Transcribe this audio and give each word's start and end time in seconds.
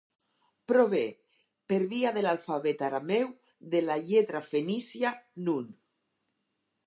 Prové, 0.69 1.01
per 1.73 1.77
via 1.91 2.13
de 2.15 2.23
l'alfabet 2.25 2.81
arameu 2.89 3.29
de 3.75 3.83
la 3.85 3.99
lletra 4.09 4.43
fenícia 4.49 5.15
nun. 5.49 5.71